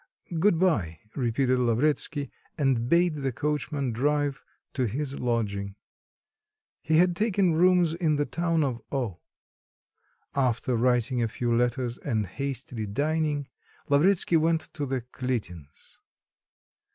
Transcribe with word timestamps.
"Good 0.39 0.57
bye," 0.57 0.97
repeated 1.15 1.59
Lavretsky, 1.59 2.31
and 2.57 2.89
bade 2.89 3.17
the 3.17 3.31
coachman 3.31 3.91
drive 3.91 4.43
to 4.73 4.87
his 4.87 5.19
lodging. 5.19 5.75
He 6.81 6.97
had 6.97 7.15
taken 7.15 7.53
rooms 7.53 7.93
in 7.93 8.15
the 8.15 8.25
town 8.25 8.63
of 8.63 8.81
O... 8.91 9.19
After 10.33 10.75
writing 10.75 11.21
a 11.21 11.27
few 11.27 11.53
letters 11.55 11.99
and 11.99 12.25
hastily 12.25 12.87
dining, 12.87 13.47
Lavretsky 13.89 14.37
went 14.37 14.73
to 14.73 14.87
the 14.87 15.01
Kalitins'. 15.01 15.99